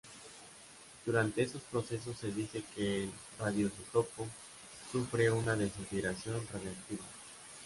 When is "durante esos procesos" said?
1.05-2.17